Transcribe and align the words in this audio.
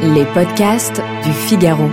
Les 0.00 0.24
podcasts 0.26 1.02
du 1.24 1.32
Figaro. 1.32 1.90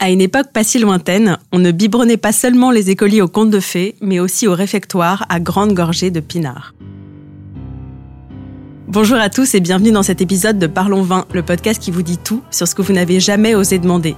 À 0.00 0.10
une 0.10 0.20
époque 0.20 0.50
pas 0.52 0.64
si 0.64 0.80
lointaine, 0.80 1.38
on 1.52 1.60
ne 1.60 1.70
biberonnait 1.70 2.16
pas 2.16 2.32
seulement 2.32 2.72
les 2.72 2.90
écoliers 2.90 3.22
au 3.22 3.28
contes 3.28 3.50
de 3.50 3.60
fées, 3.60 3.94
mais 4.00 4.18
aussi 4.18 4.48
au 4.48 4.54
réfectoire 4.54 5.24
à 5.28 5.38
grande 5.38 5.72
gorgée 5.72 6.10
de 6.10 6.18
pinard. 6.18 6.74
Bonjour 8.88 9.18
à 9.18 9.30
tous 9.30 9.54
et 9.54 9.60
bienvenue 9.60 9.92
dans 9.92 10.02
cet 10.02 10.20
épisode 10.20 10.58
de 10.58 10.66
Parlons 10.66 11.02
Vin, 11.02 11.26
le 11.32 11.44
podcast 11.44 11.80
qui 11.80 11.92
vous 11.92 12.02
dit 12.02 12.18
tout 12.18 12.42
sur 12.50 12.66
ce 12.66 12.74
que 12.74 12.82
vous 12.82 12.92
n'avez 12.92 13.20
jamais 13.20 13.54
osé 13.54 13.78
demander. 13.78 14.16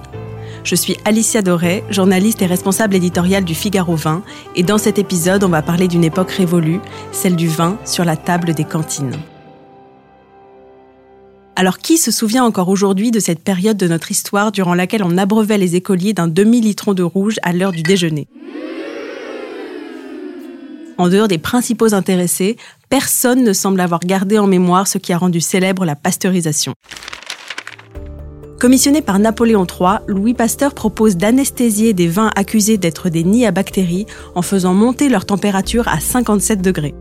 Je 0.63 0.73
suis 0.73 0.97
Alicia 1.05 1.43
Doré, 1.43 1.83
journaliste 1.91 2.41
et 2.41 2.47
responsable 2.47 2.95
éditoriale 2.95 3.45
du 3.45 3.53
Figaro 3.53 3.95
Vin, 3.95 4.23
et 4.55 4.63
dans 4.63 4.79
cet 4.79 4.97
épisode, 4.97 5.43
on 5.43 5.49
va 5.49 5.61
parler 5.61 5.87
d'une 5.87 6.03
époque 6.03 6.31
révolue, 6.31 6.79
celle 7.11 7.35
du 7.35 7.47
vin 7.47 7.77
sur 7.85 8.03
la 8.03 8.17
table 8.17 8.55
des 8.55 8.65
cantines. 8.65 9.15
Alors 11.59 11.79
qui 11.79 11.97
se 11.97 12.11
souvient 12.11 12.43
encore 12.43 12.69
aujourd'hui 12.69 13.09
de 13.09 13.19
cette 13.19 13.43
période 13.43 13.77
de 13.77 13.87
notre 13.87 14.11
histoire 14.11 14.51
durant 14.51 14.75
laquelle 14.75 15.01
on 15.03 15.17
abreuvait 15.17 15.57
les 15.57 15.75
écoliers 15.75 16.13
d'un 16.13 16.27
demi-litron 16.27 16.93
de 16.93 17.01
rouge 17.01 17.37
à 17.41 17.51
l'heure 17.51 17.71
du 17.71 17.81
déjeuner? 17.81 18.27
En 20.99 21.09
dehors 21.09 21.27
des 21.27 21.39
principaux 21.39 21.95
intéressés, 21.95 22.57
personne 22.91 23.43
ne 23.43 23.53
semble 23.53 23.81
avoir 23.81 24.01
gardé 24.01 24.37
en 24.37 24.45
mémoire 24.45 24.87
ce 24.87 24.99
qui 24.99 25.13
a 25.13 25.17
rendu 25.17 25.41
célèbre 25.41 25.83
la 25.83 25.95
pasteurisation. 25.95 26.75
Commissionné 28.59 29.01
par 29.01 29.17
Napoléon 29.17 29.65
III, 29.65 29.97
Louis 30.07 30.35
Pasteur 30.35 30.75
propose 30.75 31.17
d'anesthésier 31.17 31.93
des 31.93 32.07
vins 32.07 32.29
accusés 32.35 32.77
d'être 32.77 33.09
des 33.09 33.23
nids 33.23 33.47
à 33.47 33.51
bactéries 33.51 34.05
en 34.35 34.43
faisant 34.43 34.75
monter 34.75 35.09
leur 35.09 35.25
température 35.25 35.87
à 35.87 35.99
57 35.99 36.61
degrés 36.61 36.93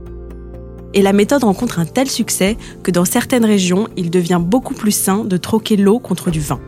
et 0.94 1.02
la 1.02 1.12
méthode 1.12 1.44
rencontre 1.44 1.78
un 1.78 1.86
tel 1.86 2.08
succès 2.08 2.56
que 2.82 2.90
dans 2.90 3.04
certaines 3.04 3.44
régions, 3.44 3.88
il 3.96 4.10
devient 4.10 4.40
beaucoup 4.40 4.74
plus 4.74 4.92
sain 4.92 5.24
de 5.24 5.36
troquer 5.36 5.76
l'eau 5.76 5.98
contre 5.98 6.30
du 6.30 6.40
vin. 6.40 6.60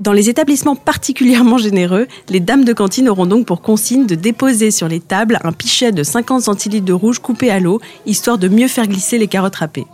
Dans 0.00 0.12
les 0.12 0.28
établissements 0.28 0.76
particulièrement 0.76 1.58
généreux, 1.58 2.06
les 2.28 2.38
dames 2.38 2.64
de 2.64 2.72
cantine 2.72 3.08
auront 3.08 3.26
donc 3.26 3.46
pour 3.46 3.60
consigne 3.60 4.06
de 4.06 4.14
déposer 4.14 4.70
sur 4.70 4.86
les 4.86 5.00
tables 5.00 5.40
un 5.42 5.50
pichet 5.50 5.90
de 5.90 6.04
50 6.04 6.42
centilitres 6.42 6.86
de 6.86 6.92
rouge 6.92 7.18
coupé 7.18 7.50
à 7.50 7.58
l'eau, 7.58 7.80
histoire 8.06 8.38
de 8.38 8.46
mieux 8.46 8.68
faire 8.68 8.86
glisser 8.86 9.18
les 9.18 9.26
carottes 9.26 9.56
râpées. 9.56 9.86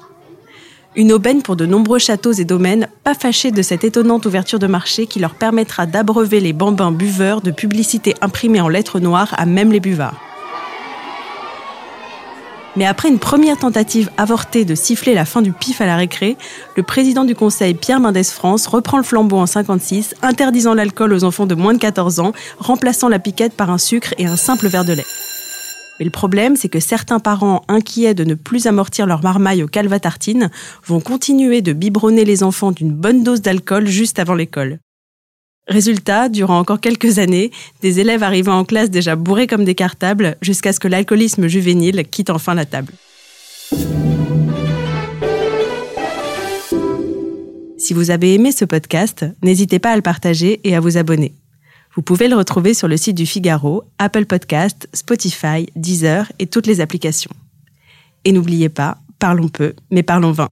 Une 0.95 1.11
aubaine 1.11 1.43
pour 1.43 1.57
de 1.57 1.65
nombreux 1.65 1.99
châteaux 1.99 2.33
et 2.33 2.45
domaines, 2.45 2.87
pas 3.03 3.15
fâchés 3.15 3.51
de 3.51 3.63
cette 3.63 3.83
étonnante 3.83 4.27
ouverture 4.27 4.59
de 4.59 4.67
marché 4.67 5.07
qui 5.07 5.21
leur 5.21 5.35
permettra 5.35 5.87
d'abreuver 5.87 6.39
les 6.39 6.53
bambins 6.53 6.93
buveurs 6.93 7.41
de 7.41 7.51
publicités 7.51 8.15
imprimées 8.21 8.61
en 8.61 8.69
lettres 8.69 9.01
noires 9.01 9.35
à 9.39 9.47
même 9.47 9.73
les 9.73 9.81
buvards. 9.81 10.34
Mais 12.77 12.87
après 12.87 13.09
une 13.09 13.21
première 13.21 13.57
tentative 13.57 14.11
avortée 14.17 14.65
de 14.65 14.75
siffler 14.75 15.15
la 15.15 15.25
fin 15.25 15.43
du 15.43 15.53
pif 15.53 15.81
à 15.81 15.87
la 15.87 15.97
récré, 15.97 16.37
le 16.77 16.83
président 16.83 17.25
du 17.25 17.37
conseil 17.37 17.75
Pierre 17.75 18.01
Mendès 18.01 18.25
France 18.25 18.67
reprend 18.67 18.97
le 18.97 19.05
flambeau 19.05 19.37
en 19.37 19.47
56, 19.47 20.17
interdisant 20.23 20.75
l'alcool 20.75 21.13
aux 21.13 21.23
enfants 21.23 21.47
de 21.47 21.55
moins 21.55 21.75
de 21.75 21.79
14 21.79 22.19
ans, 22.19 22.33
remplaçant 22.59 23.09
la 23.09 23.21
piquette 23.21 23.55
par 23.55 23.71
un 23.71 23.79
sucre 23.79 24.13
et 24.19 24.27
un 24.27 24.37
simple 24.37 24.67
verre 24.67 24.85
de 24.85 24.95
lait. 24.95 25.07
Mais 26.01 26.05
le 26.05 26.11
problème, 26.11 26.57
c'est 26.57 26.69
que 26.69 26.81
certains 26.81 27.21
parents, 27.21 27.63
inquiets 27.69 28.15
de 28.15 28.25
ne 28.25 28.35
plus 28.35 28.67
amortir 28.67 29.07
leur 29.07 29.23
marmaille 29.23 29.63
au 29.63 29.69
calvatartine, 29.69 30.51
vont 30.85 31.01
continuer 31.01 31.63
de 31.63 31.73
biberonner 31.73 32.25
les 32.25 32.43
enfants 32.43 32.73
d'une 32.73 32.93
bonne 32.93 33.23
dose 33.23 33.41
d'alcool 33.41 33.87
juste 33.87 34.19
avant 34.19 34.35
l'école. 34.35 34.81
Résultat, 35.67 36.29
durant 36.29 36.59
encore 36.59 36.81
quelques 36.81 37.19
années, 37.19 37.51
des 37.81 37.99
élèves 37.99 38.23
arrivant 38.23 38.59
en 38.59 38.65
classe 38.65 38.91
déjà 38.91 39.17
bourrés 39.17 39.47
comme 39.47 39.65
des 39.65 39.75
cartables, 39.75 40.37
jusqu'à 40.43 40.73
ce 40.73 40.81
que 40.81 40.89
l'alcoolisme 40.89 41.47
juvénile 41.47 42.05
quitte 42.11 42.31
enfin 42.31 42.55
la 42.55 42.67
table. 42.67 42.93
Si 47.79 47.93
vous 47.93 48.11
avez 48.11 48.35
aimé 48.35 48.53
ce 48.53 48.65
podcast, 48.65 49.27
n'hésitez 49.43 49.79
pas 49.79 49.93
à 49.93 49.97
le 49.97 50.03
partager 50.03 50.61
et 50.65 50.75
à 50.75 50.81
vous 50.81 50.97
abonner. 50.97 51.35
Vous 51.95 52.03
pouvez 52.03 52.29
le 52.29 52.37
retrouver 52.37 52.75
sur 52.75 52.89
le 52.89 52.97
site 52.97 53.17
du 53.17 53.25
Figaro, 53.25 53.85
Apple 53.99 54.27
Podcast, 54.27 54.89
Spotify, 54.93 55.67
Deezer 55.77 56.31
et 56.39 56.47
toutes 56.47 56.67
les 56.67 56.81
applications. 56.81 57.31
Et 58.25 58.33
n'oubliez 58.33 58.69
pas, 58.69 58.99
parlons 59.19 59.49
peu, 59.49 59.75
mais 59.91 60.03
parlons 60.03 60.33
vin. 60.33 60.49